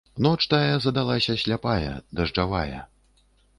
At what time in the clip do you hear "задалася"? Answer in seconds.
0.85-1.35